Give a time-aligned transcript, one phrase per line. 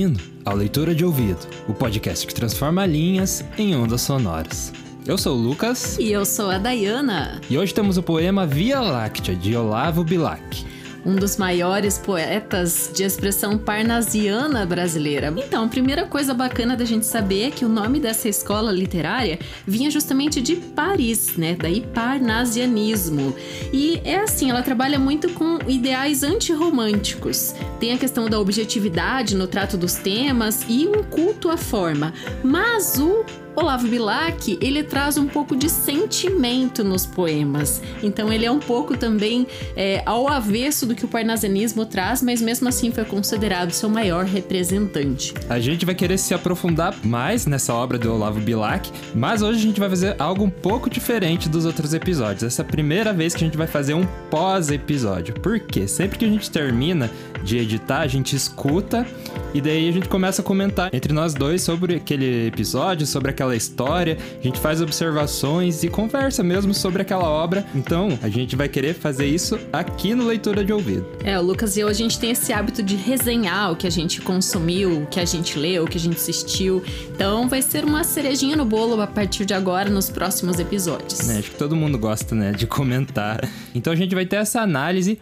[0.00, 4.72] Bem-vindo ao Leitura de Ouvido, o podcast que transforma linhas em ondas sonoras.
[5.06, 5.98] Eu sou o Lucas.
[5.98, 7.38] E eu sou a Dayana.
[7.50, 10.64] E hoje temos o poema Via Láctea, de Olavo Bilac
[11.04, 15.32] um dos maiores poetas de expressão parnasiana brasileira.
[15.36, 19.38] Então, a primeira coisa bacana da gente saber é que o nome dessa escola literária
[19.66, 21.56] vinha justamente de Paris, né?
[21.58, 23.34] Daí parnasianismo.
[23.72, 27.54] E é assim, ela trabalha muito com ideais antirromânticos.
[27.78, 32.12] Tem a questão da objetividade no trato dos temas e um culto à forma.
[32.42, 33.24] Mas o
[33.56, 37.82] Olavo Bilac, ele traz um pouco de sentimento nos poemas.
[38.02, 42.40] Então ele é um pouco também é, ao avesso do que o parnasianismo traz, mas
[42.40, 45.34] mesmo assim foi considerado seu maior representante.
[45.48, 49.62] A gente vai querer se aprofundar mais nessa obra do Olavo Bilac, mas hoje a
[49.62, 52.44] gente vai fazer algo um pouco diferente dos outros episódios.
[52.44, 55.34] Essa é a primeira vez que a gente vai fazer um pós-episódio.
[55.34, 55.88] Por quê?
[55.88, 57.10] Sempre que a gente termina
[57.42, 59.06] de editar, a gente escuta
[59.52, 63.56] e daí a gente começa a comentar entre nós dois sobre aquele episódio, sobre aquela
[63.56, 67.66] história, a gente faz observações e conversa mesmo sobre aquela obra.
[67.74, 71.04] Então, a gente vai querer fazer isso aqui no Leitura de Ouvido.
[71.24, 73.90] É, o Lucas e eu, a gente tem esse hábito de resenhar o que a
[73.90, 76.82] gente consumiu, o que a gente leu, o que a gente assistiu.
[77.12, 81.28] Então, vai ser uma cerejinha no bolo a partir de agora, nos próximos episódios.
[81.28, 83.40] É, acho que todo mundo gosta, né, de comentar.
[83.74, 85.18] Então, a gente vai ter essa análise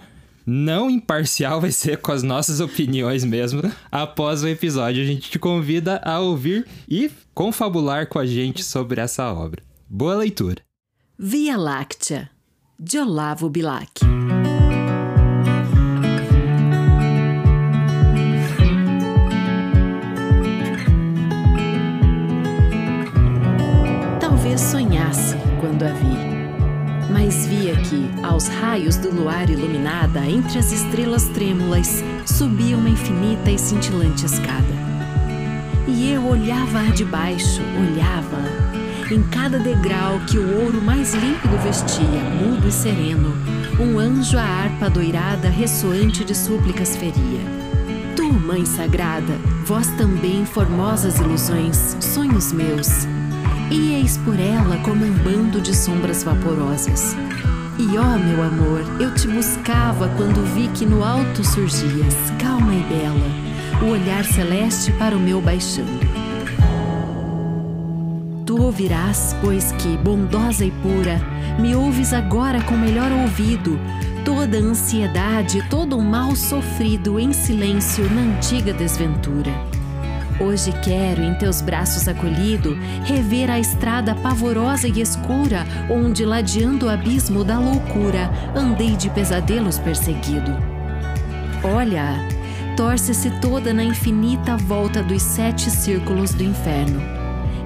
[0.48, 3.60] não imparcial, vai ser com as nossas opiniões mesmo.
[3.92, 8.98] Após o episódio, a gente te convida a ouvir e confabular com a gente sobre
[8.98, 9.62] essa obra.
[9.86, 10.62] Boa leitura!
[11.18, 12.30] Via Láctea,
[12.80, 14.00] de Olavo Bilac.
[24.18, 26.17] Talvez sonhasse quando a vi
[27.46, 33.58] via que, aos raios do luar iluminada, entre as estrelas trêmulas, subia uma infinita e
[33.58, 34.88] cintilante escada.
[35.86, 38.68] E eu olhava de baixo, olhava
[39.10, 42.06] em cada degrau que o ouro mais límpido vestia,
[42.42, 43.32] mudo e sereno,
[43.80, 47.40] um anjo a harpa doirada ressoante de súplicas feria.
[48.14, 49.34] Tu, Mãe Sagrada,
[49.64, 53.06] vós também formosas ilusões, sonhos meus,
[53.70, 57.14] Ieis por ela como um bando de sombras vaporosas.
[57.78, 62.82] E ó, meu amor, eu te buscava quando vi que no alto surgias, calma e
[62.84, 66.00] bela, o olhar celeste para o meu baixando.
[68.46, 71.20] Tu ouvirás, pois que, bondosa e pura,
[71.60, 73.78] me ouves agora com melhor ouvido,
[74.24, 79.52] toda a ansiedade, todo o mal sofrido em silêncio na antiga desventura.
[80.40, 86.88] Hoje quero, em teus braços acolhido, rever a estrada pavorosa e escura, onde, ladeando o
[86.88, 90.56] abismo da loucura, andei de pesadelos perseguido.
[91.64, 92.14] Olha,
[92.76, 97.02] torce-se toda na infinita volta dos sete círculos do inferno.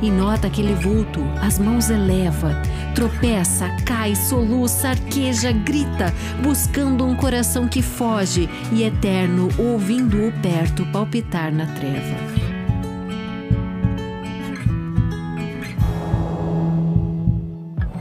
[0.00, 2.60] E nota aquele vulto, as mãos eleva,
[2.94, 6.12] tropeça, cai, soluça, arqueja, grita,
[6.42, 12.51] buscando um coração que foge e eterno, ouvindo-o perto palpitar na treva.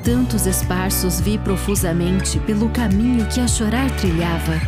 [0.03, 4.59] Tantos esparsos vi profusamente pelo caminho que a chorar trilhava.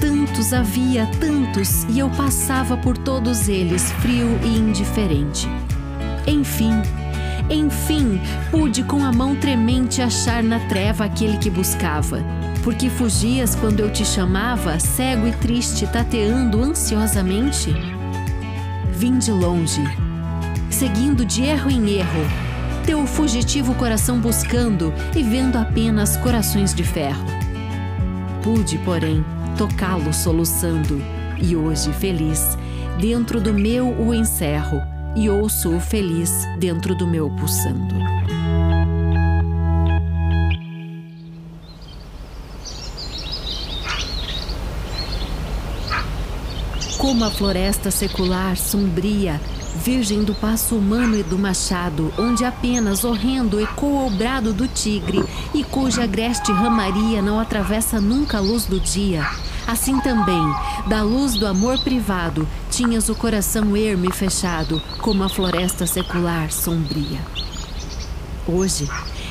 [0.00, 5.46] Tantos havia, tantos, e eu passava por todos eles, frio e indiferente.
[6.26, 6.80] Enfim,
[7.50, 8.18] enfim,
[8.50, 12.24] pude com a mão tremente achar na treva aquele que buscava.
[12.64, 17.74] Porque fugias quando eu te chamava, cego e triste, tateando ansiosamente?
[18.92, 19.82] Vim de longe,
[20.70, 22.49] seguindo de erro em erro,
[22.90, 27.24] seu o fugitivo coração buscando e vendo apenas corações de ferro.
[28.42, 29.24] Pude, porém,
[29.56, 31.00] tocá-lo soluçando,
[31.40, 32.58] e hoje, feliz,
[33.00, 34.82] dentro do meu o encerro,
[35.14, 37.94] e ouço-o feliz dentro do meu pulsando.
[46.98, 49.40] Como a floresta secular sombria
[49.80, 55.24] virgem do passo humano e do machado, onde apenas horrendo ecoa o brado do tigre
[55.54, 59.26] e cuja agreste ramaria não atravessa nunca a luz do dia.
[59.66, 60.42] Assim também,
[60.86, 66.52] da luz do amor privado, tinhas o coração ermo e fechado, como a floresta secular
[66.52, 67.20] sombria.
[68.46, 68.86] Hoje,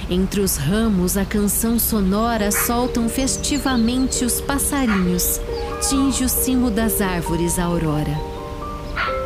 [0.09, 5.39] entre os ramos, a canção sonora soltam festivamente os passarinhos,
[5.87, 8.38] tinge o cimo das árvores a aurora.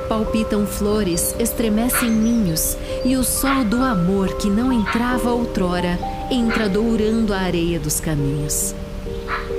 [0.08, 5.98] Palpitam flores, estremecem ninhos, e o sol do amor que não entrava outrora
[6.30, 8.76] entra dourando a areia dos caminhos.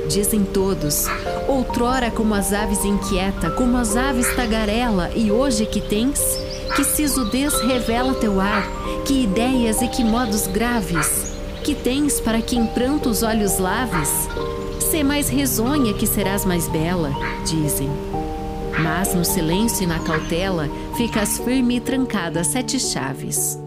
[0.09, 1.07] Dizem todos,
[1.49, 6.21] outrora como as aves inquieta, como as aves tagarela, e hoje que tens?
[6.77, 8.67] Que sisudez revela teu ar,
[9.05, 14.29] que ideias e que modos graves, que tens para que em pranto os olhos laves?
[14.91, 17.11] Sê mais risonha que serás mais bela,
[17.45, 17.91] dizem.
[18.85, 23.59] Mas no silêncio e na cautela ficas firme e trancada sete chaves.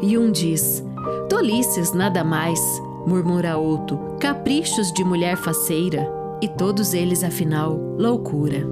[0.00, 0.84] E um diz:
[1.28, 2.60] Tolices nada mais,
[3.04, 6.08] murmura outro, caprichos de mulher faceira,
[6.40, 8.64] e todos eles, afinal, loucura.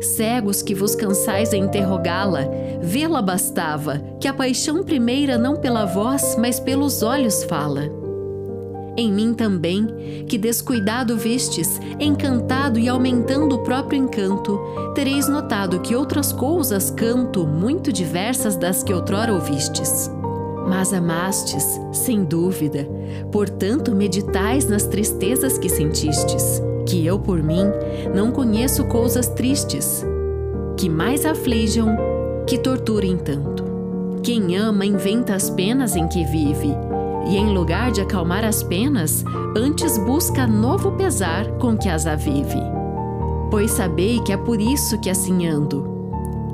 [0.00, 2.48] Cegos que vos cansais a interrogá-la,
[2.80, 8.01] vê-la bastava, que a paixão primeira não pela voz, mas pelos olhos fala.
[8.96, 14.60] Em mim também, que descuidado vistes, encantado e aumentando o próprio encanto,
[14.94, 20.10] tereis notado que outras coisas canto muito diversas das que outrora ouvistes
[20.68, 22.88] mas amastes, sem dúvida.
[23.30, 27.66] Portanto, meditais nas tristezas que sentistes, que eu, por mim,
[28.14, 30.04] não conheço coisas tristes,
[30.76, 31.94] que mais aflijam,
[32.46, 33.64] que torturem tanto.
[34.22, 36.74] Quem ama inventa as penas em que vive,
[37.26, 39.24] e em lugar de acalmar as penas,
[39.56, 42.60] antes busca novo pesar com que as avive.
[43.50, 45.92] Pois sabei que é por isso que assim ando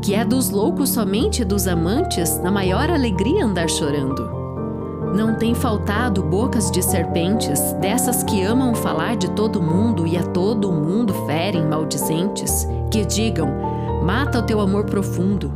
[0.03, 4.29] que é dos loucos somente dos amantes, na maior alegria andar chorando.
[5.15, 10.23] Não tem faltado bocas de serpentes, dessas que amam falar de todo mundo e a
[10.23, 13.49] todo mundo ferem maldizentes, que digam:
[14.05, 15.53] mata o teu amor profundo,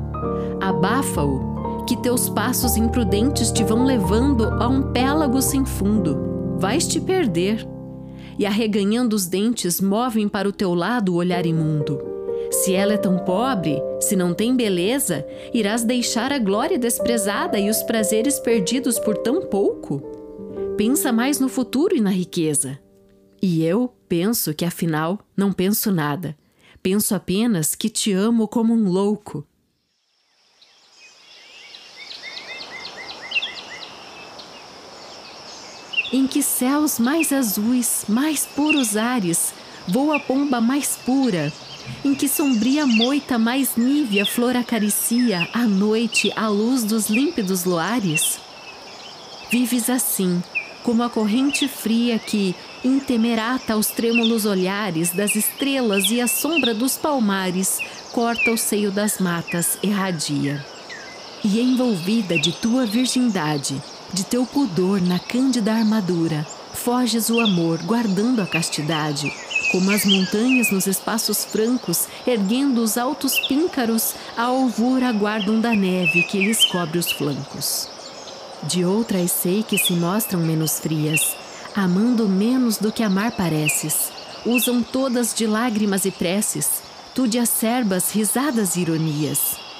[0.60, 1.51] abafa-o,
[1.86, 6.56] que teus passos imprudentes te vão levando a um pélago sem fundo.
[6.58, 7.66] Vais te perder.
[8.38, 11.98] E arreganhando os dentes, movem para o teu lado o olhar imundo.
[12.50, 17.70] Se ela é tão pobre, se não tem beleza, irás deixar a glória desprezada e
[17.70, 20.02] os prazeres perdidos por tão pouco?
[20.76, 22.78] Pensa mais no futuro e na riqueza.
[23.40, 26.36] E eu penso que afinal não penso nada.
[26.82, 29.46] Penso apenas que te amo como um louco.
[36.12, 39.54] Em que céus mais azuis, mais puros ares,
[39.88, 41.50] voa a pomba mais pura,
[42.04, 48.38] em que sombria moita mais nívea flor acaricia à noite a luz dos límpidos luares?
[49.50, 50.42] Vives assim,
[50.82, 52.54] como a corrente fria que,
[52.84, 57.78] intemerata aos trêmulos olhares das estrelas e a sombra dos palmares,
[58.12, 60.62] corta o seio das matas, erradia.
[61.42, 63.80] E envolvida de tua virgindade,
[64.12, 69.32] de teu pudor na cândida armadura, foges o amor, guardando a castidade,
[69.70, 76.24] como as montanhas nos espaços francos, erguendo os altos píncaros, a alvura aguardam da neve
[76.24, 77.88] que lhes cobre os flancos.
[78.64, 81.34] De outras sei que se mostram menos frias,
[81.74, 84.12] amando menos do que amar pareces.
[84.44, 86.68] Usam todas de lágrimas e preces,
[87.14, 89.71] tu de acerbas risadas e ironias.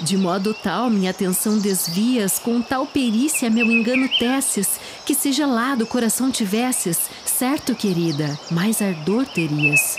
[0.00, 5.84] De modo tal minha atenção desvias, com tal perícia meu engano teces, que se gelado
[5.84, 9.96] o coração tivesses, certo, querida, mais ardor terias.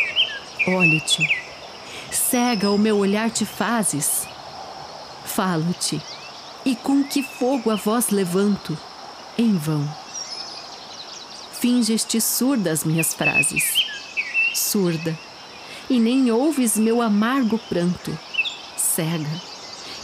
[0.67, 1.23] Olho-te,
[2.11, 4.27] cega o meu olhar te fazes.
[5.23, 6.01] Falo-te,
[6.65, 8.77] e com que fogo a voz levanto,
[9.37, 9.87] em vão.
[11.53, 13.63] Finges-te surda as minhas frases,
[14.53, 15.17] surda,
[15.89, 18.17] e nem ouves meu amargo pranto,
[18.75, 19.44] cega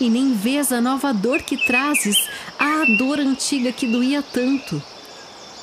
[0.02, 2.18] e nem vês a nova dor que trazes,
[2.58, 4.82] a dor antiga que doía tanto.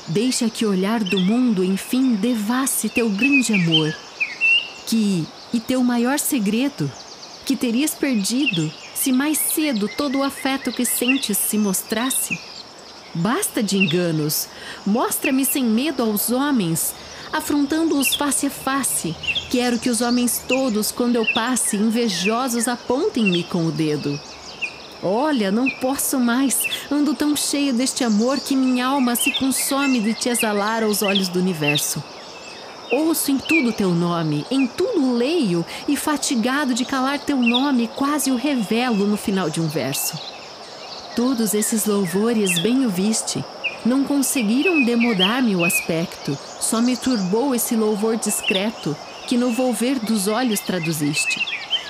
[0.06, 3.92] Deixa que o olhar do mundo, enfim, devasse teu grande amor,
[4.86, 6.90] que e teu maior segredo,
[7.44, 12.38] que terias perdido se mais cedo todo o afeto que sentes se mostrasse.
[13.14, 14.48] Basta de enganos,
[14.86, 16.94] mostra-me sem medo aos homens,
[17.32, 19.16] afrontando-os face a face.
[19.50, 24.18] Quero que os homens todos, quando eu passe, invejosos, apontem-me com o dedo.
[25.02, 26.66] Olha, não posso mais.
[26.90, 31.28] Ando tão cheio deste amor que minha alma se consome de te exalar aos olhos
[31.28, 32.02] do universo.
[32.90, 38.30] Ouço em tudo teu nome, em tudo leio, e fatigado de calar teu nome, quase
[38.30, 40.18] o revelo no final de um verso.
[41.14, 43.44] Todos esses louvores bem o viste,
[43.84, 50.26] não conseguiram demodar-me o aspecto, só me turbou esse louvor discreto que no volver dos
[50.26, 51.44] olhos traduziste.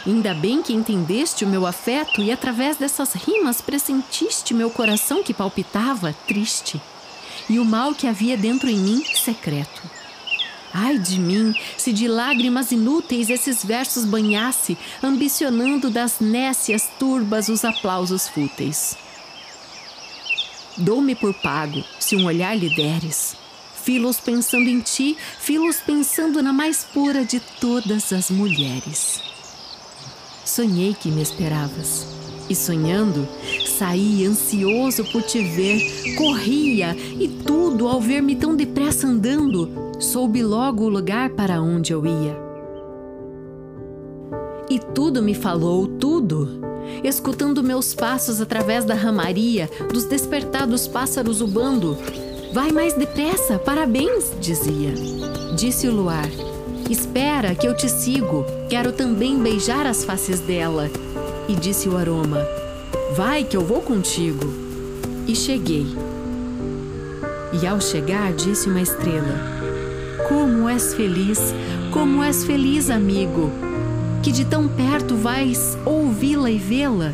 [0.07, 5.35] Ainda bem que entendeste o meu afeto e através dessas rimas pressentiste meu coração que
[5.35, 6.81] palpitava triste
[7.49, 9.83] e o mal que havia dentro em mim secreto.
[10.73, 17.65] Ai de mim, se de lágrimas inúteis esses versos banhasse, ambicionando das nécias turbas os
[17.65, 18.97] aplausos fúteis.
[20.77, 23.35] Dou-me por pago, se um olhar lhe deres.
[23.83, 29.28] Filos pensando em ti, filos pensando na mais pura de todas as mulheres.
[30.49, 32.07] Sonhei que me esperavas.
[32.49, 33.29] E sonhando,
[33.67, 40.85] saí ansioso por te ver, corria e tudo ao ver-me tão depressa andando, soube logo
[40.85, 42.35] o lugar para onde eu ia.
[44.71, 46.49] E tudo me falou, tudo,
[47.05, 51.95] escutando meus passos através da ramaria, dos despertados pássaros ubando.
[52.55, 54.95] Vai mais depressa, parabéns, dizia.
[55.55, 56.48] Disse o luar.
[56.91, 60.91] Espera que eu te sigo, quero também beijar as faces dela.
[61.47, 62.47] E disse o aroma:
[63.15, 64.51] Vai que eu vou contigo.
[65.27, 65.87] E cheguei.
[67.61, 69.39] E ao chegar, disse uma estrela:
[70.31, 71.53] Como és feliz,
[71.93, 73.51] como és feliz, amigo,
[74.23, 77.13] que de tão perto vais ouvi-la e vê-la.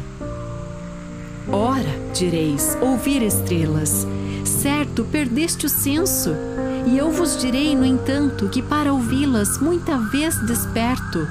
[1.51, 1.83] Ora,
[2.15, 4.07] direis, ouvir estrelas,
[4.45, 6.54] certo perdeste o senso
[6.87, 11.27] e eu vos direi, no entanto, que para ouvi-las muita vez desperto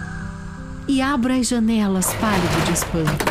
[0.88, 3.26] e abro as janelas pálido de espanto.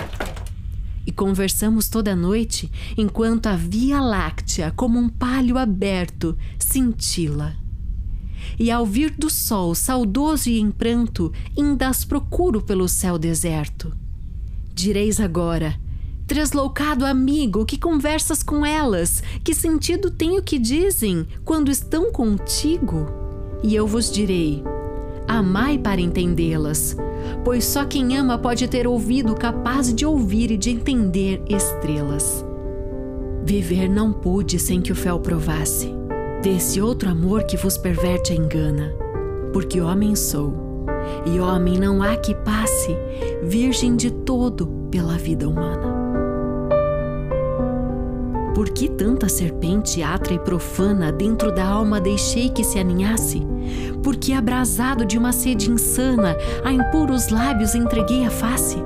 [1.07, 7.57] E conversamos toda a noite enquanto a Via Láctea, como um palho aberto, cintila.
[8.59, 13.93] E ao vir do sol, saudoso e em pranto, ainda as procuro pelo céu deserto.
[14.75, 15.79] Direis agora,
[16.33, 19.23] Tresloucado amigo, que conversas com elas?
[19.45, 23.07] Que sentido tem o que dizem quando estão contigo?
[23.63, 24.65] E eu vos direi:
[25.29, 26.97] amai para entendê-las,
[27.45, 32.43] pois só quem ama pode ter ouvido capaz de ouvir e de entender estrelas.
[33.45, 35.95] Viver não pude sem que o fel provasse
[36.43, 38.91] desse outro amor que vos perverte e engana,
[39.53, 40.55] porque homem sou,
[41.27, 42.97] e homem não há que passe,
[43.43, 45.92] virgem de todo pela vida humana.
[48.55, 53.43] Por que tanta serpente atra e profana dentro da alma deixei que se aninhasse?
[54.03, 58.77] Porque abrasado de uma sede insana, a impuros lábios entreguei a face?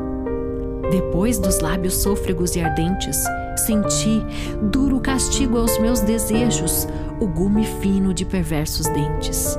[0.90, 3.25] Depois dos lábios sôfregos e ardentes,
[3.56, 4.25] senti
[4.70, 6.87] duro castigo aos meus desejos,
[7.18, 9.58] o gume fino de perversos dentes.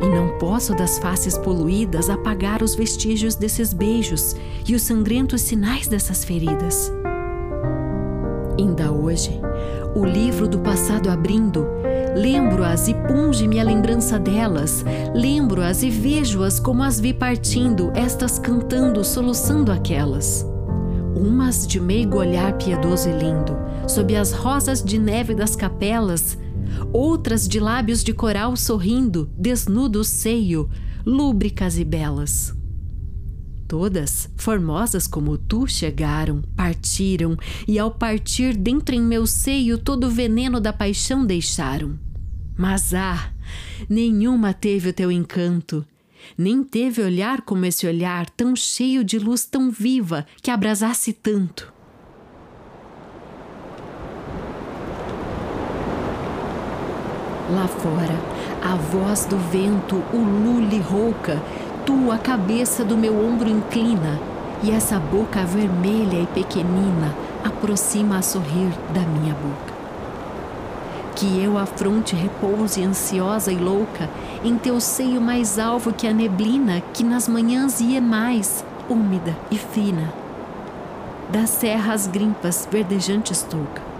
[0.00, 4.36] E não posso das faces poluídas apagar os vestígios desses beijos
[4.68, 6.92] e os sangrentos sinais dessas feridas.
[8.58, 9.40] Ainda hoje,
[9.96, 11.66] o livro do passado abrindo,
[12.14, 14.84] lembro-as e punge-me a lembrança delas,
[15.14, 20.46] lembro-as e vejo-as como as vi partindo, estas cantando, soluçando aquelas.
[21.16, 23.56] Umas de meigo olhar piedoso e lindo,
[23.88, 26.38] sob as rosas de neve das capelas,
[26.92, 30.68] outras de lábios de coral sorrindo, desnudo o seio,
[31.04, 32.54] lúbricas e belas.
[33.76, 40.10] Todas, formosas como tu, chegaram, partiram, e ao partir dentro em meu seio todo o
[40.10, 41.98] veneno da paixão deixaram.
[42.56, 43.32] Mas ah,
[43.90, 45.84] nenhuma teve o teu encanto,
[46.38, 51.74] nem teve olhar como esse olhar tão cheio de luz tão viva que abrasasse tanto.
[57.50, 61.42] Lá fora, a voz do vento, o lule rouca,
[61.84, 64.18] tua cabeça do meu ombro inclina,
[64.62, 67.14] e essa boca vermelha e pequenina
[67.44, 69.74] aproxima a sorrir da minha boca.
[71.14, 74.08] Que eu a fronte repouse ansiosa e louca
[74.42, 79.58] em teu seio mais alvo que a neblina que nas manhãs ia mais, úmida e
[79.58, 80.12] fina.
[81.30, 83.93] Das serras grimpas verdejantes touca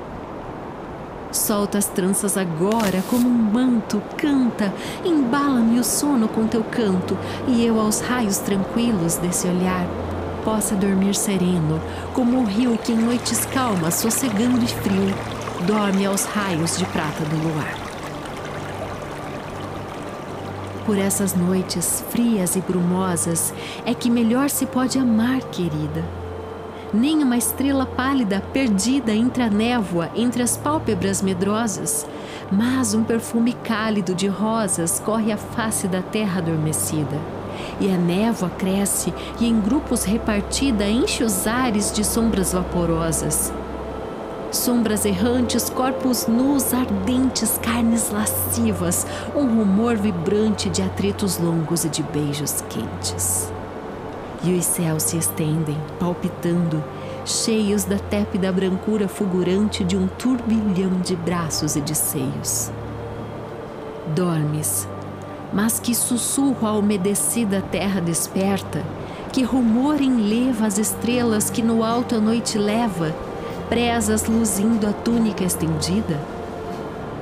[1.34, 4.72] Solta as tranças agora como um manto, canta,
[5.04, 9.84] embala-me o sono com teu canto, e eu aos raios tranquilos desse olhar
[10.44, 11.80] possa dormir sereno,
[12.12, 15.12] como o rio que em noites calmas, sossegando e frio,
[15.66, 17.74] dorme aos raios de prata do luar.
[20.86, 23.52] Por essas noites frias e brumosas
[23.84, 26.23] é que melhor se pode amar, querida
[26.94, 32.06] nem uma estrela pálida perdida entre a névoa, entre as pálpebras medrosas,
[32.52, 37.18] mas um perfume cálido de rosas corre a face da terra adormecida.
[37.80, 43.52] E a névoa cresce e em grupos repartida enche os ares de sombras vaporosas.
[44.52, 52.04] Sombras errantes, corpos nus, ardentes, carnes lascivas, um rumor vibrante de atritos longos e de
[52.04, 53.53] beijos quentes
[54.44, 56.82] e os céus se estendem, palpitando,
[57.24, 62.70] cheios da tépida brancura fulgurante de um turbilhão de braços e de seios.
[64.14, 64.86] Dormes,
[65.52, 68.84] mas que sussurro a umedecida terra desperta,
[69.32, 73.14] que rumor enleva as estrelas que no alto a noite leva,
[73.68, 76.20] presas luzindo a túnica estendida?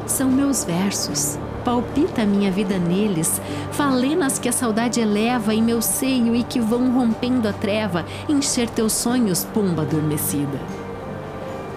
[0.06, 3.40] São meus versos palpita a minha vida neles,
[3.70, 8.68] falenas que a saudade eleva em meu seio e que vão rompendo a treva, encher
[8.68, 10.60] teus sonhos, pomba adormecida.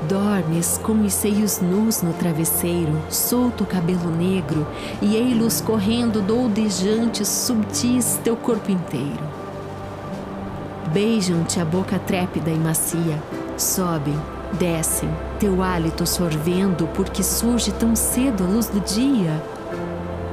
[0.07, 4.67] Dormes com os seios nus no travesseiro, solto o cabelo negro,
[5.01, 9.23] e ei-los correndo doudejantes, subtis teu corpo inteiro.
[10.93, 13.21] Beijam-te a boca trépida e macia,
[13.57, 14.15] sobem,
[14.59, 19.41] descem, teu hálito sorvendo, porque surge tão cedo a luz do dia.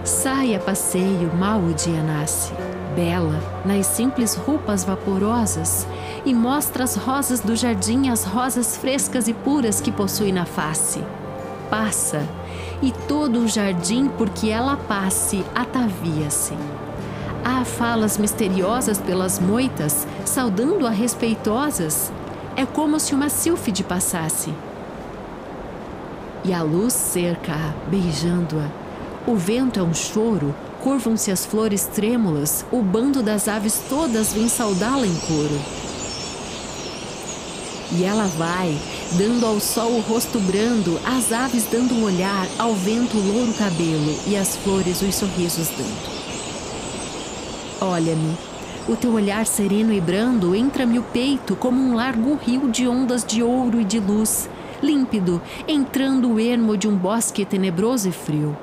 [0.04, 2.52] Sai a passeio, mal o dia nasce,
[2.97, 5.87] bela, nas simples roupas vaporosas,
[6.25, 11.00] e mostra as rosas do jardim, as rosas frescas e puras que possui na face.
[11.71, 12.26] Passa,
[12.82, 16.54] e todo o jardim, porque ela passe, atavia-se.
[17.44, 22.12] Há falas misteriosas pelas moitas, saudando-a respeitosas.
[22.56, 24.52] É como se uma sílfide passasse.
[26.44, 28.82] E a luz cerca-a, beijando-a,
[29.26, 34.49] o vento é um choro, curvam-se as flores trêmulas, o bando das aves todas vem
[34.49, 35.61] saudá-la em coro.
[37.93, 38.76] E ela vai,
[39.12, 43.52] dando ao sol o rosto brando, às aves dando um olhar, ao vento o louro
[43.55, 46.13] cabelo e às flores os sorrisos dando.
[47.80, 48.37] Olha-me,
[48.89, 53.25] o teu olhar sereno e brando entra-me o peito como um largo rio de ondas
[53.25, 54.49] de ouro e de luz,
[54.82, 58.56] límpido, entrando o ermo de um bosque tenebroso e frio.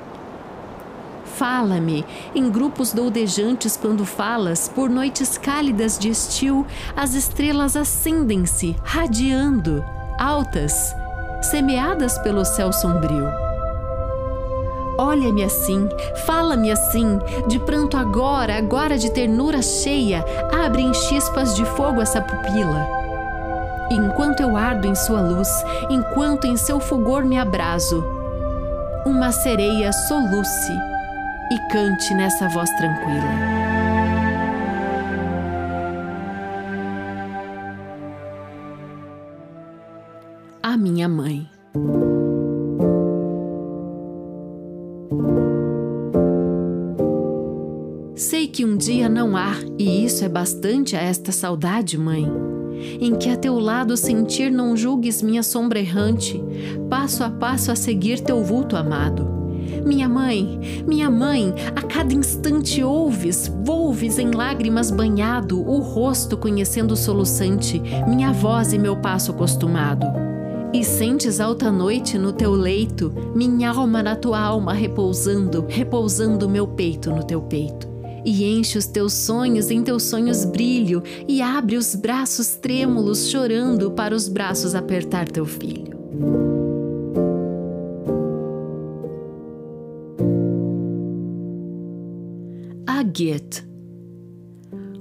[1.40, 9.82] Fala-me, em grupos doudejantes quando falas, por noites cálidas de estio, as estrelas acendem-se, radiando,
[10.18, 10.94] altas,
[11.40, 13.26] semeadas pelo céu sombrio.
[14.98, 15.88] Olha-me assim,
[16.26, 20.22] fala-me assim, de pranto agora, agora de ternura cheia,
[20.52, 22.86] abre em chispas de fogo essa pupila.
[23.90, 25.48] Enquanto eu ardo em sua luz,
[25.88, 28.04] enquanto em seu fulgor me abraso,
[29.06, 30.89] uma sereia soluce
[31.50, 33.24] e cante nessa voz tranquila.
[40.62, 41.48] A minha mãe.
[48.14, 52.30] Sei que um dia não há, e isso é bastante a esta saudade, mãe,
[53.00, 56.40] em que a teu lado sentir não julgues minha sombra errante,
[56.88, 59.39] passo a passo a seguir teu vulto amado
[59.84, 66.96] minha mãe, minha mãe, a cada instante ouves, volves em lágrimas banhado, o rosto conhecendo
[66.96, 70.06] soluçante, minha voz e meu passo acostumado.
[70.72, 76.66] E sentes alta noite no teu leito, minha alma na tua alma repousando, repousando meu
[76.66, 77.88] peito no teu peito.
[78.24, 83.90] E enche os teus sonhos, em teus sonhos brilho, e abre os braços trêmulos, chorando
[83.90, 85.99] para os braços apertar teu filho.
[93.10, 93.68] Goethe.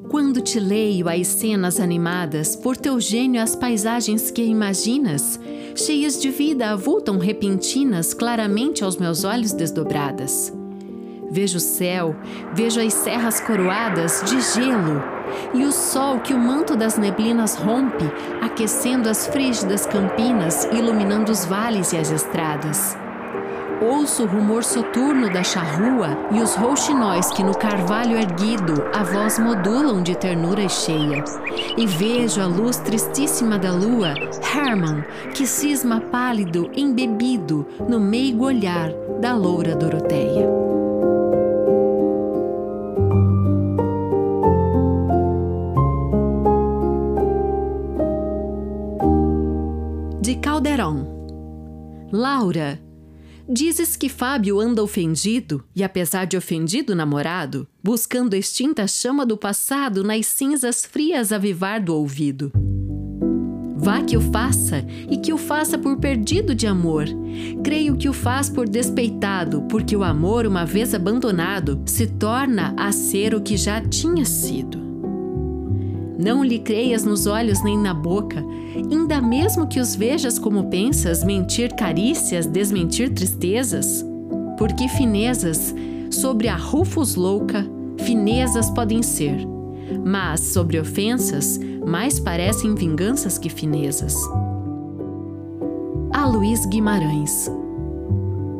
[0.09, 5.39] Quando te leio as cenas animadas, por teu gênio as paisagens que imaginas,
[5.75, 10.51] cheias de vida, avultam repentinas claramente aos meus olhos desdobradas.
[11.31, 12.15] Vejo o céu,
[12.55, 14.99] vejo as serras coroadas de gelo
[15.53, 18.05] e o sol que o manto das neblinas rompe,
[18.41, 22.97] aquecendo as frígidas campinas, iluminando os vales e as estradas.
[23.81, 29.39] Ouço o rumor soturno da charrua e os rouxinóis que no carvalho erguido a voz
[29.39, 31.23] modulam de ternura cheia.
[31.77, 34.13] E vejo a luz tristíssima da lua,
[34.53, 40.45] Hermann, que cisma pálido, embebido, no meigo olhar da loura Doroteia.
[50.21, 51.07] De Caldeirão.
[52.11, 52.79] Laura,
[53.51, 60.03] Dizes que Fábio anda ofendido, e apesar de ofendido namorado, buscando extinta chama do passado
[60.03, 62.51] nas cinzas frias avivar do ouvido.
[63.75, 67.05] Vá que o faça e que o faça por perdido de amor.
[67.63, 72.91] Creio que o faz por despeitado, porque o amor, uma vez abandonado, se torna a
[72.91, 74.88] ser o que já tinha sido.
[76.19, 81.23] Não lhe creias nos olhos nem na boca, ainda mesmo que os vejas como pensas,
[81.23, 84.05] mentir carícias, desmentir tristezas.
[84.57, 85.73] Porque finezas,
[86.11, 87.65] sobre a Rufus louca,
[87.99, 89.47] finezas podem ser,
[90.05, 94.13] mas sobre ofensas, mais parecem vinganças que finezas.
[96.11, 97.49] A Luiz Guimarães.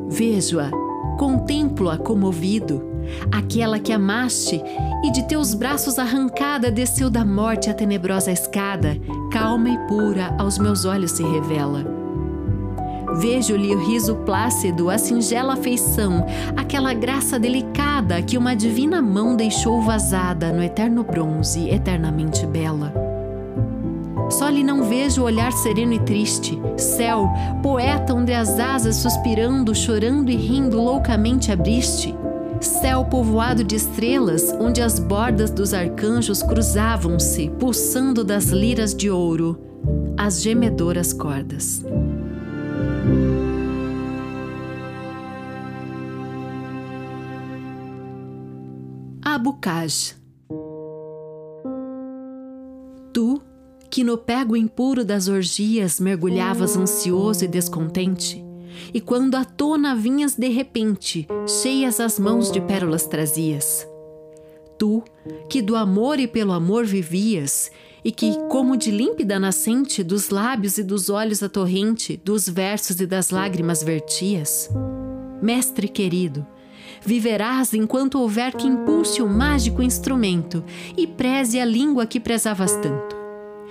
[0.08, 0.72] Vejo-a,
[1.18, 2.89] contemplo-a comovido,
[3.32, 4.62] aquela que amaste
[5.04, 8.98] e de teus braços arrancada desceu da morte a tenebrosa escada,
[9.32, 12.00] calma e pura aos meus olhos se revela
[13.18, 19.82] Vejo-lhe o riso plácido, a singela afeição, aquela graça delicada que uma divina mão deixou
[19.82, 22.94] vazada no eterno bronze, eternamente bela.
[24.30, 27.28] Só lhe não vejo o olhar sereno e triste, céu,
[27.64, 32.16] poeta onde as asas suspirando, chorando e rindo loucamente abriste.
[32.62, 39.58] Céu povoado de estrelas, onde as bordas dos arcanjos cruzavam-se, pulsando das liras de ouro,
[40.18, 41.86] as gemedoras cordas.
[49.24, 50.16] Abucaj.
[53.14, 53.42] Tu,
[53.90, 58.49] que no pego impuro das orgias mergulhavas ansioso e descontente,
[58.94, 63.88] e quando à tona vinhas de repente, cheias as mãos de pérolas trazias.
[64.78, 65.04] Tu,
[65.50, 67.70] que do amor e pelo amor vivias,
[68.04, 73.00] e que, como de límpida nascente, dos lábios e dos olhos a torrente, dos versos
[73.02, 74.70] e das lágrimas vertias.
[75.42, 76.48] Mestre querido,
[77.06, 80.64] viverás enquanto houver que impulse o mágico instrumento
[80.98, 83.19] e preze a língua que prezavas tanto.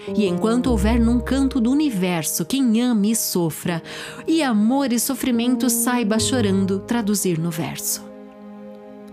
[0.07, 3.83] E enquanto houver num canto do universo quem ame e sofra,
[4.27, 8.07] e amor e sofrimento saiba chorando traduzir no verso.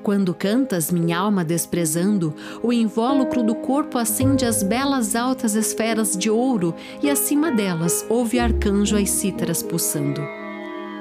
[0.04, 6.30] Quando cantas, minha alma desprezando, o invólucro do corpo acende as belas altas esferas de
[6.30, 10.45] ouro e acima delas ouve arcanjo as cítaras pulsando.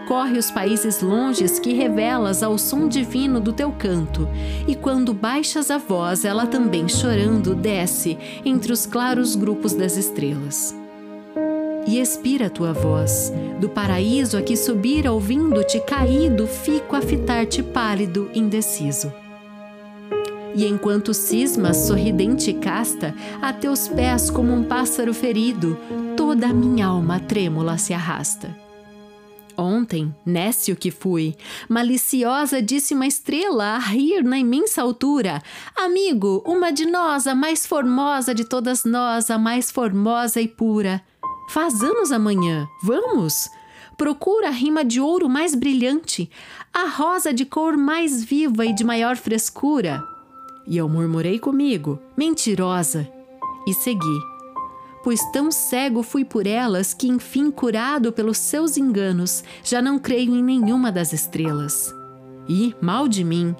[0.06, 4.28] Corre os países longes que revelas ao som divino do teu canto,
[4.68, 10.74] e quando baixas a voz, ela também chorando desce entre os claros grupos das estrelas
[11.86, 13.32] e expira tua voz.
[13.60, 19.12] Do paraíso a que subir ouvindo-te caído, fico a fitar-te pálido, indeciso.
[20.54, 25.76] E enquanto cismas, sorridente e casta, a teus pés como um pássaro ferido,
[26.16, 28.63] toda a minha alma trêmula se arrasta.
[29.56, 31.36] Ontem, nécio que fui,
[31.68, 35.42] maliciosa disse uma estrela a rir na imensa altura:
[35.76, 41.02] Amigo, uma de nós, a mais formosa de todas nós, a mais formosa e pura.
[41.48, 43.48] Faz anos amanhã, vamos!
[43.96, 46.28] Procura a rima de ouro mais brilhante,
[46.72, 50.02] a rosa de cor mais viva e de maior frescura.
[50.66, 53.08] E eu murmurei comigo, mentirosa,
[53.68, 54.33] e segui.
[55.04, 60.34] Pois tão cego fui por elas que, enfim, curado pelos seus enganos, já não creio
[60.34, 61.94] em nenhuma das estrelas.
[62.48, 63.54] E, mal de mim,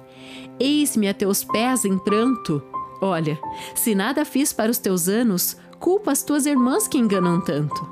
[0.59, 2.63] eis-me a teus pés em pranto.
[2.99, 3.39] Olha,
[3.75, 7.87] se nada fiz para os teus anos, culpa as tuas irmãs que enganam tanto.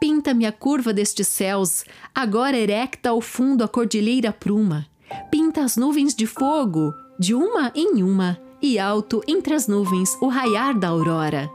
[0.00, 4.86] Pinta-me a curva destes céus, agora erecta ao fundo a cordilheira pruma.
[5.30, 10.28] Pinta as nuvens de fogo, de uma em uma, e alto entre as nuvens o
[10.28, 11.50] raiar da aurora.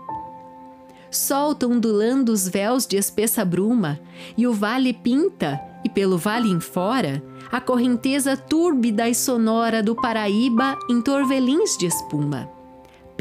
[1.12, 4.00] Solta ondulando os véus de espessa bruma,
[4.38, 7.22] e o vale pinta, e pelo vale em fora,
[7.52, 12.50] a correnteza túrbida e sonora do Paraíba em torvelins de espuma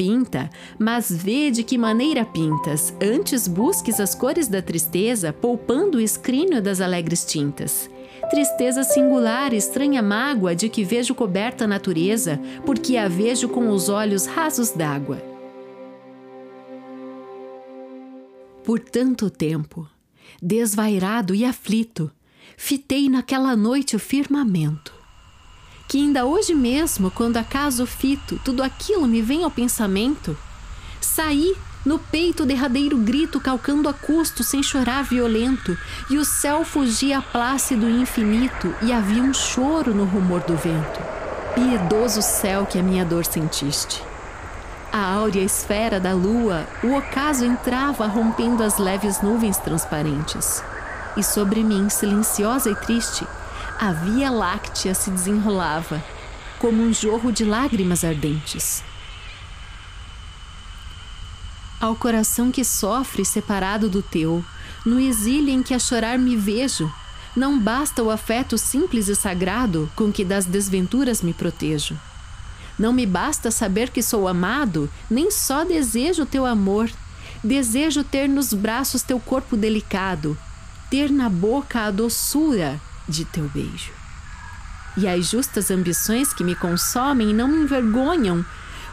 [0.01, 0.49] pinta,
[0.79, 2.91] mas vê de que maneira pintas.
[2.99, 7.87] Antes busques as cores da tristeza, poupando o escrínio das alegres tintas.
[8.31, 13.89] Tristeza singular, estranha mágoa de que vejo coberta a natureza, porque a vejo com os
[13.89, 15.30] olhos rasos d'água.
[18.63, 19.87] Por tanto tempo,
[20.41, 22.11] desvairado e aflito,
[22.55, 25.01] fitei naquela noite o firmamento
[25.91, 30.37] que ainda hoje mesmo, quando acaso fito, tudo aquilo me vem ao pensamento,
[31.01, 31.53] saí
[31.85, 35.77] no peito o derradeiro grito calcando a custo sem chorar violento,
[36.09, 41.01] e o céu fugia plácido e infinito, e havia um choro no rumor do vento.
[41.53, 44.10] Piedoso céu que a minha dor sentiste.
[44.91, 50.61] A áurea esfera da lua, o ocaso entrava rompendo as leves nuvens transparentes.
[51.15, 53.25] E sobre mim, silenciosa e triste,
[53.79, 56.03] a Via Láctea se desenrolava,
[56.59, 58.83] como um jorro de lágrimas ardentes.
[61.79, 64.43] Ao coração que sofre separado do teu,
[64.85, 66.91] no exílio em que a chorar me vejo,
[67.33, 71.97] não basta o afeto simples e sagrado com que das desventuras me protejo.
[72.81, 76.89] Não me basta saber que sou amado, nem só desejo teu amor.
[77.43, 80.35] Desejo ter nos braços teu corpo delicado,
[80.89, 83.91] ter na boca a doçura de teu beijo.
[84.97, 88.43] E as justas ambições que me consomem não me envergonham,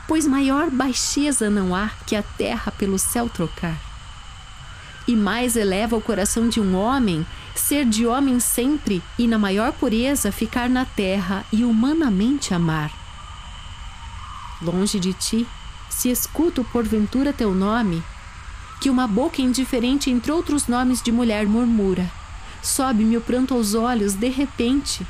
[0.07, 3.81] pois maior baixeza não há que a terra pelo céu trocar.
[5.07, 9.73] E mais eleva o coração de um homem ser de homem sempre e na maior
[9.73, 12.98] pureza ficar na terra e humanamente amar.
[14.61, 15.47] Longe de ti,
[15.89, 18.03] se escuto porventura teu nome,
[18.81, 22.11] que uma boca indiferente entre outros nomes de mulher murmura,
[22.63, 25.07] sobe-me o pranto aos olhos de repente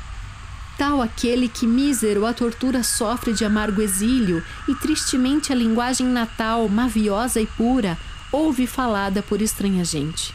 [0.79, 6.69] Tal aquele que mísero a tortura sofre de amargo exílio e tristemente a linguagem natal,
[6.69, 7.97] maviosa e pura,
[8.31, 10.33] ouve falada por estranha gente.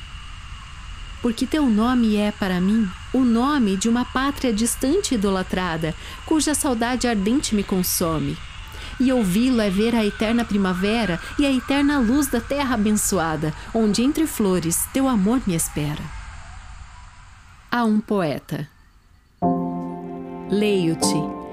[1.22, 5.94] Porque teu nome é, para mim, o nome de uma pátria distante e idolatrada,
[6.27, 8.37] cuja saudade ardente me consome.
[9.01, 14.03] E ouvi-lo é ver a eterna primavera e a eterna luz da terra abençoada, onde
[14.03, 16.03] entre flores teu amor me espera.
[17.71, 18.69] A um poeta.
[20.51, 21.45] Leio-te.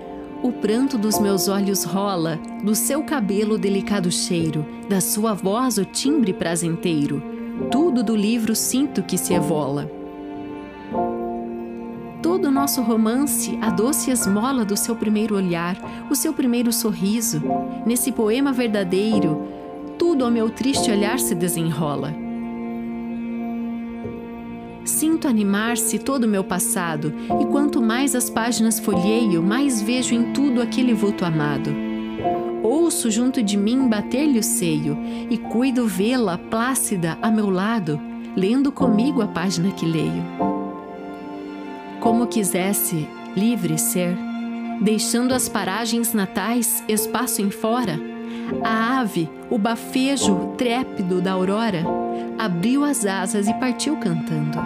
[0.44, 5.86] O pranto dos meus olhos rola, do seu cabelo delicado cheiro, da sua voz o
[5.86, 7.22] timbre prazenteiro.
[7.72, 10.01] Tudo do livro sinto que se evola.
[12.22, 15.76] Todo o nosso romance, a doce esmola do seu primeiro olhar,
[16.10, 17.42] o seu primeiro sorriso,
[17.84, 19.42] nesse poema verdadeiro,
[19.98, 22.14] tudo ao meu triste olhar se desenrola.
[24.86, 30.32] Sinto animar-se todo o meu passado, e quanto mais as páginas folheio, mais vejo em
[30.32, 31.72] tudo aquele vulto amado.
[32.62, 34.96] Ouço junto de mim bater-lhe o seio,
[35.28, 38.00] e cuido vê-la plácida a meu lado,
[38.36, 40.51] lendo comigo a página que leio.
[42.02, 44.18] Como quisesse livre ser,
[44.82, 47.98] deixando as paragens natais, espaço em fora,
[48.62, 51.86] a ave, o bafejo trépido da aurora,
[52.38, 54.60] abriu as asas e partiu cantando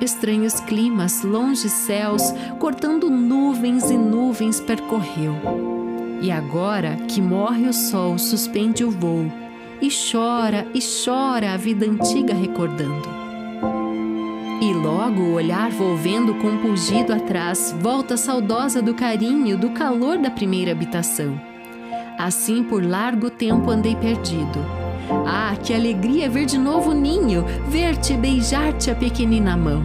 [0.00, 2.22] estranhos climas, longes céus,
[2.58, 5.34] cortando nuvens e nuvens percorreu.
[6.22, 9.30] E agora que morre o sol, suspende o voo,
[9.80, 13.19] e chora e chora a vida antiga recordando.
[14.60, 20.72] E logo o olhar volvendo compungido atrás, volta saudosa do carinho, do calor da primeira
[20.72, 21.40] habitação.
[22.18, 24.58] Assim por largo tempo andei perdido.
[25.26, 29.82] Ah, que alegria ver de novo o ninho, ver-te beijar-te a pequenina mão.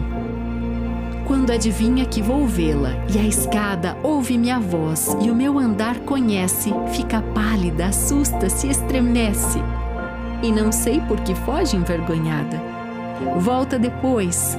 [1.26, 6.00] Quando adivinha que vou vê-la, e a escada ouve minha voz, e o meu andar
[6.00, 9.58] conhece, fica pálida, assusta, se estremece.
[10.42, 12.75] E não sei por que foge envergonhada.
[13.38, 14.58] Volta depois.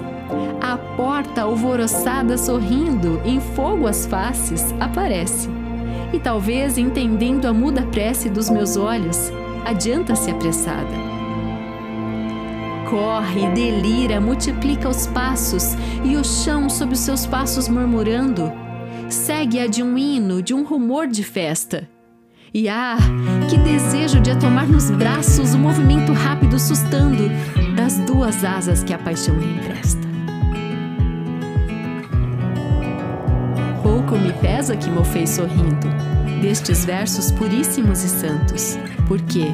[0.61, 5.49] A porta alvoroçada sorrindo, em fogo as faces, aparece.
[6.13, 9.31] E talvez entendendo a muda prece dos meus olhos,
[9.65, 11.17] adianta-se apressada
[12.89, 18.51] corre, delira, multiplica os passos e o chão sob os seus passos murmurando.
[19.09, 21.87] Segue-a de um hino, de um rumor de festa.
[22.53, 22.97] E ah,
[23.49, 27.23] que desejo de a tomar nos braços o movimento rápido sustando
[27.87, 30.05] das duas asas que a paixão lhe empresta.
[33.81, 35.87] Pouco me pesa que me fez sorrindo
[36.41, 39.45] destes versos puríssimos e santos, porque,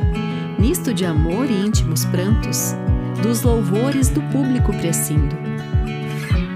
[0.57, 2.73] nisto de amor e íntimos prantos,
[3.21, 5.35] dos louvores do público prescindo.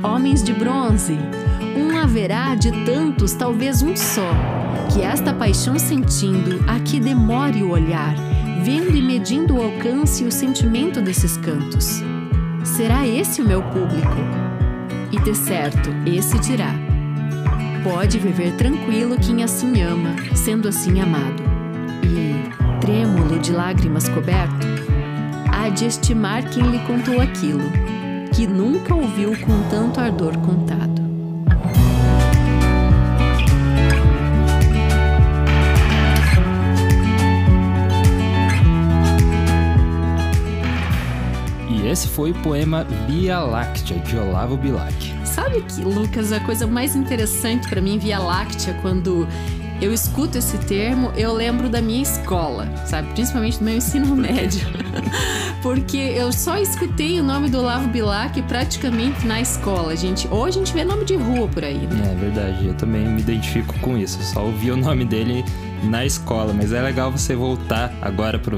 [0.01, 1.15] Homens de bronze,
[1.77, 4.31] um haverá de tantos, talvez um só,
[4.91, 8.15] que esta paixão sentindo, aqui demore o olhar,
[8.67, 12.01] vendo e medindo o alcance e o sentimento desses cantos.
[12.65, 14.17] Será esse o meu público?
[15.09, 16.75] E de certo, esse dirá:
[17.81, 21.41] Pode viver tranquilo quem assim ama, sendo assim amado.
[22.03, 24.67] E, trêmulo de lágrimas coberto,
[25.49, 27.71] há de estimar quem lhe contou aquilo,
[28.35, 30.96] que nunca ouviu com tanto ardor contado.
[41.87, 45.13] Esse foi o poema Via Láctea, de Olavo Bilac.
[45.25, 49.27] Sabe que, Lucas, a coisa mais interessante para mim, Via Láctea, quando
[49.79, 53.13] eu escuto esse termo, eu lembro da minha escola, sabe?
[53.13, 54.67] Principalmente do meu ensino médio.
[55.61, 60.27] Porque eu só escutei o nome do Olavo Bilac praticamente na escola, gente.
[60.31, 62.11] Ou a gente vê nome de rua por aí, né?
[62.11, 64.17] É verdade, eu também me identifico com isso.
[64.19, 65.45] Eu só ouvi o nome dele
[65.83, 68.57] na escola, mas é legal você voltar agora pro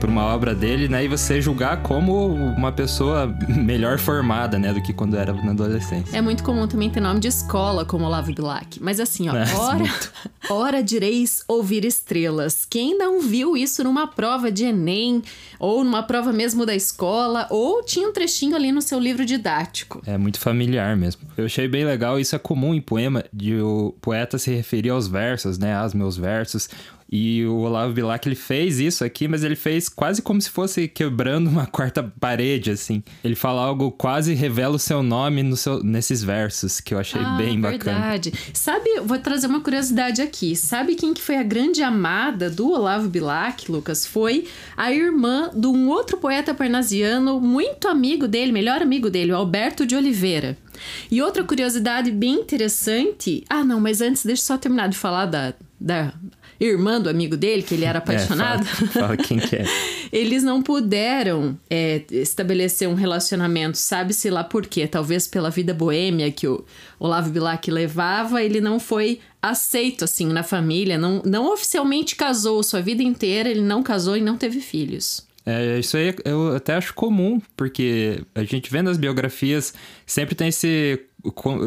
[0.00, 1.04] por uma obra dele, né?
[1.04, 4.72] E você julgar como uma pessoa melhor formada, né?
[4.72, 6.16] Do que quando era na adolescência.
[6.16, 8.82] É muito comum também ter nome de escola, como Olavo Bilac.
[8.82, 9.84] Mas assim, ó, É, ora,
[10.50, 12.66] ora direis ouvir estrelas.
[12.68, 15.22] Quem não viu isso numa prova de Enem,
[15.58, 20.02] ou numa prova mesmo da escola, ou tinha um trechinho ali no seu livro didático.
[20.06, 21.22] É muito familiar mesmo.
[21.36, 25.06] Eu achei bem legal, isso é comum em poema, de o poeta se referir aos
[25.08, 25.74] versos, né?
[25.74, 26.68] Aos meus versos.
[27.16, 30.88] E o Olavo Bilac, ele fez isso aqui, mas ele fez quase como se fosse
[30.88, 33.04] quebrando uma quarta parede, assim.
[33.22, 37.20] Ele fala algo, quase revela o seu nome no seu, nesses versos, que eu achei
[37.22, 38.00] ah, bem bacana.
[38.00, 38.32] verdade.
[38.52, 40.56] Sabe, vou trazer uma curiosidade aqui.
[40.56, 44.04] Sabe quem que foi a grande amada do Olavo Bilac, Lucas?
[44.04, 49.36] Foi a irmã de um outro poeta parnasiano, muito amigo dele, melhor amigo dele, o
[49.36, 50.58] Alberto de Oliveira.
[51.08, 53.44] E outra curiosidade bem interessante.
[53.48, 56.12] Ah, não, mas antes, deixa eu só terminar de falar da, da
[56.66, 58.62] irmã do amigo dele, que ele era apaixonado.
[58.62, 59.64] É, fala, fala quem que é.
[60.12, 64.86] Eles não puderam é, estabelecer um relacionamento, sabe-se lá por quê?
[64.86, 66.64] Talvez pela vida boêmia que o
[66.98, 72.80] Olavo Bilac levava, ele não foi aceito assim na família, não, não oficialmente casou sua
[72.80, 75.26] vida inteira, ele não casou e não teve filhos.
[75.46, 79.74] É, isso aí eu até acho comum, porque a gente vê nas biografias,
[80.06, 80.98] sempre tem esse,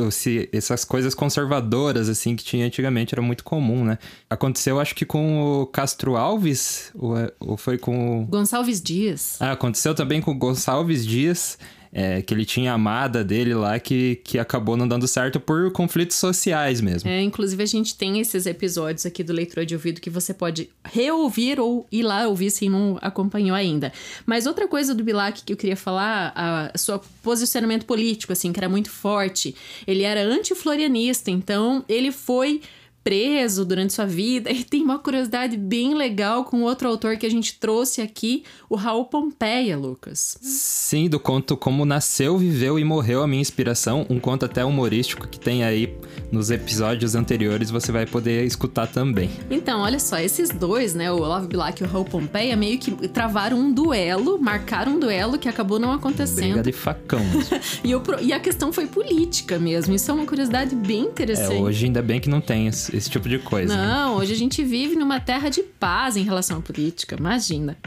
[0.07, 3.99] esse, essas coisas conservadoras, assim, que tinha antigamente, era muito comum, né?
[4.29, 8.25] Aconteceu, acho que com o Castro Alves, ou, ou foi com o...
[8.25, 9.37] Gonçalves Dias.
[9.39, 11.59] Ah, aconteceu também com o Gonçalves Dias,
[11.91, 16.17] é, que ele tinha amada dele lá que, que acabou não dando certo por conflitos
[16.17, 17.10] sociais mesmo.
[17.10, 20.69] É, inclusive, a gente tem esses episódios aqui do Leitura de Ouvido que você pode
[20.84, 23.91] reouvir ou ir lá ouvir se não acompanhou ainda.
[24.26, 28.60] Mas outra coisa do Bilac que eu queria falar, a seu posicionamento político, assim, que
[28.60, 29.56] era muito forte.
[29.86, 32.62] Ele era anti-florianista, então ele foi
[33.07, 34.51] preso durante sua vida.
[34.57, 38.75] E tem uma curiosidade bem legal com outro autor que a gente trouxe aqui, o
[38.75, 40.35] Raul Pompeia, Lucas.
[40.41, 45.27] Sim, do conto Como Nasceu, Viveu e Morreu a Minha Inspiração, um conto até humorístico
[45.27, 45.95] que tem aí
[46.31, 49.29] nos episódios anteriores, você vai poder escutar também.
[49.49, 52.91] Então, olha só, esses dois, né, o Olavo Bilac e o Raul Pompeia, meio que
[53.07, 56.53] travaram um duelo, marcaram um duelo que acabou não acontecendo.
[56.53, 57.21] Briga de facão.
[57.85, 61.55] e, e a questão foi política mesmo, isso é uma curiosidade bem interessante.
[61.55, 63.75] É, hoje ainda bem que não tem esse, esse tipo de coisa.
[63.75, 64.21] Não, né?
[64.21, 67.77] hoje a gente vive numa terra de paz em relação à política, imagina.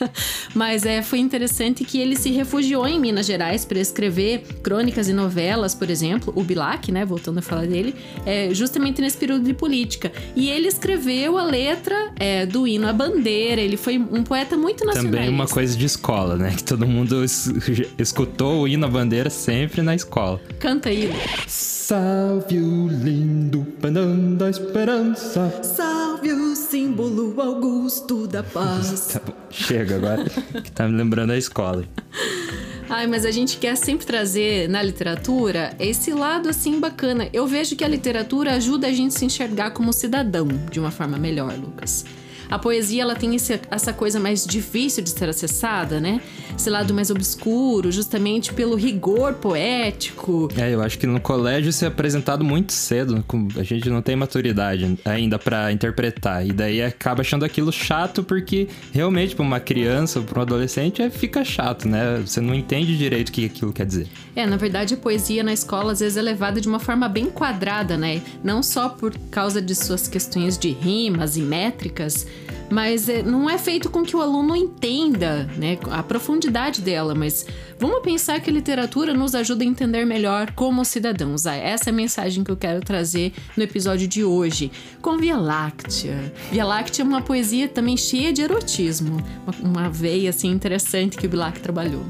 [0.54, 5.12] Mas é, foi interessante que ele se refugiou em Minas Gerais para escrever crônicas e
[5.12, 9.54] novelas, por exemplo, o Bilac, né, voltando a falar dele, é, justamente nesse período de
[9.54, 10.12] política.
[10.34, 14.84] E ele escreveu a letra é, do hino à bandeira, ele foi um poeta muito
[14.84, 15.16] nacionalista.
[15.16, 17.44] Também uma coisa de escola, né, que todo mundo es
[17.98, 20.40] escutou o hino à bandeira sempre na escola.
[20.58, 21.10] Canta aí.
[21.46, 25.60] Salve o lindo pendão da esperança.
[25.62, 29.10] Salve o símbolo augusto da paz.
[29.14, 30.24] Tá bom, chega agora,
[30.62, 31.84] que tá me lembrando a escola.
[32.88, 37.28] Ai, mas a gente quer sempre trazer na literatura esse lado assim bacana.
[37.32, 40.90] Eu vejo que a literatura ajuda a gente a se enxergar como cidadão de uma
[40.90, 42.04] forma melhor, Lucas.
[42.54, 46.20] A poesia ela tem esse, essa coisa mais difícil de ser acessada, né?
[46.56, 50.48] Esse lado mais obscuro, justamente pelo rigor poético.
[50.56, 53.24] É, eu acho que no colégio isso é apresentado muito cedo.
[53.58, 56.46] A gente não tem maturidade ainda para interpretar.
[56.46, 61.02] E daí acaba achando aquilo chato porque realmente para uma criança ou para um adolescente
[61.02, 62.22] é, fica chato, né?
[62.24, 64.06] Você não entende direito o que aquilo quer dizer.
[64.36, 67.26] É, na verdade a poesia na escola às vezes é levada de uma forma bem
[67.26, 68.22] quadrada, né?
[68.44, 72.24] Não só por causa de suas questões de rimas e métricas,
[72.70, 77.46] mas é, não é feito com que o aluno entenda né, a profundidade dela, mas
[77.78, 81.46] vamos pensar que a literatura nos ajuda a entender melhor como cidadãos.
[81.46, 85.36] Ah, essa é a mensagem que eu quero trazer no episódio de hoje, com Via
[85.36, 86.32] Láctea.
[86.50, 91.26] Via Láctea é uma poesia também cheia de erotismo, uma, uma veia assim interessante que
[91.26, 92.04] o Bilac trabalhou.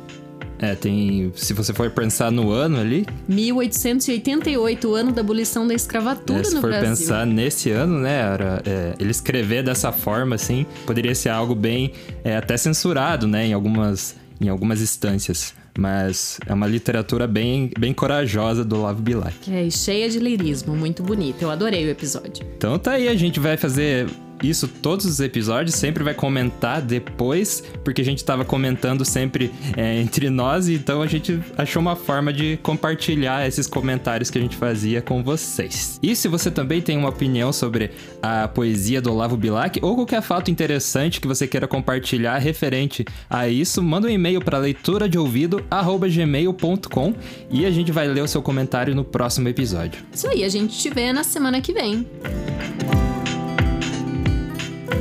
[0.64, 1.31] É, tem.
[1.37, 3.07] Se você for pensar no ano ali.
[3.29, 6.88] 1888, o ano da abolição da escravatura é, se no for Brasil.
[6.88, 8.14] pensar nesse ano, né?
[8.14, 11.92] Era, é, ele escrever dessa forma, assim, poderia ser algo bem.
[12.22, 13.46] É, até censurado, né?
[13.46, 15.54] Em algumas, em algumas instâncias.
[15.77, 19.52] Mas é uma literatura bem, bem corajosa do Olavo Bilac.
[19.52, 21.44] É, e cheia de lirismo, muito bonita.
[21.44, 22.46] Eu adorei o episódio.
[22.56, 24.06] Então tá aí, a gente vai fazer
[24.43, 30.01] isso todos os episódios, sempre vai comentar depois, porque a gente estava comentando sempre é,
[30.01, 34.57] entre nós, então a gente achou uma forma de compartilhar esses comentários que a gente
[34.57, 35.99] fazia com vocês.
[36.03, 37.91] E se você também tem uma opinião sobre
[38.23, 43.49] a poesia do Olavo Bilac ou qualquer fato interessante que você queira compartilhar referente a
[43.49, 45.65] isso, manda um e-mail para leitura de ouvido
[46.09, 47.15] gmail.com
[47.51, 50.03] e a gente vai ler o seu comentário no próximo episódio.
[50.13, 52.07] Isso aí, a gente te vê na semana que vem.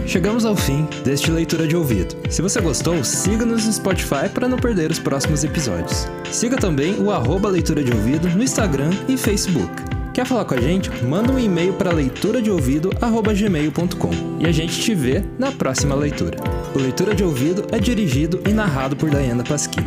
[0.05, 2.15] Chegamos ao fim deste Leitura de Ouvido.
[2.29, 6.07] Se você gostou, siga-nos no Spotify para não perder os próximos episódios.
[6.31, 9.71] Siga também o arroba Leitura de Ouvido no Instagram e Facebook.
[10.13, 10.91] Quer falar com a gente?
[11.03, 16.37] Manda um e-mail para leituradeouvido.gmail.com e a gente te vê na próxima leitura.
[16.75, 19.81] O Leitura de Ouvido é dirigido e narrado por Diana Pasquim.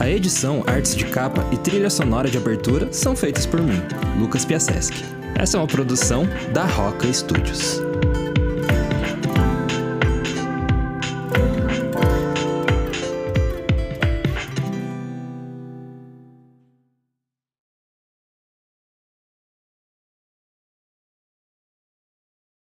[0.00, 3.80] A edição, artes de capa e trilha sonora de abertura são feitas por mim,
[4.18, 5.04] Lucas Piaseschi.
[5.36, 7.80] Essa é uma produção da Roca Studios.